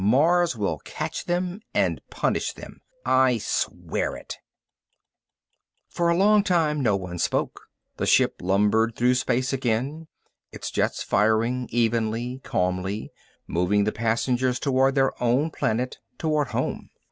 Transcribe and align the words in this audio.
Mars 0.03 0.55
will 0.57 0.79
catch 0.79 1.25
them 1.25 1.61
and 1.75 2.01
punish 2.09 2.53
them! 2.53 2.81
I 3.05 3.37
swear 3.37 4.15
it!" 4.15 4.37
For 5.89 6.09
a 6.09 6.17
long 6.17 6.43
time 6.43 6.81
no 6.81 6.95
one 6.95 7.19
spoke. 7.19 7.67
The 7.97 8.07
ship 8.07 8.37
lumbered 8.41 8.95
through 8.95 9.13
space 9.13 9.53
again, 9.53 10.07
its 10.51 10.71
jets 10.71 11.03
firing 11.03 11.67
evenly, 11.69 12.39
calmly, 12.43 13.11
moving 13.45 13.83
the 13.83 13.91
passengers 13.91 14.59
toward 14.59 14.95
their 14.95 15.11
own 15.21 15.51
planet, 15.51 15.99
toward 16.17 16.47
home. 16.47 16.89